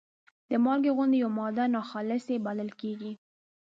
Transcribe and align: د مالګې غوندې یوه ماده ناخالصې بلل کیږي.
د 0.49 0.51
مالګې 0.65 0.91
غوندې 0.95 1.17
یوه 1.23 1.33
ماده 1.37 1.65
ناخالصې 1.75 2.35
بلل 2.45 2.69
کیږي. 2.81 3.11